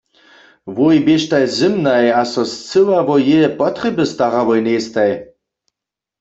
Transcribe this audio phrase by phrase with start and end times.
[0.75, 5.11] Wój běštaj zymnaj a so scyła wo jeje potrjeby starałoj njejstaj.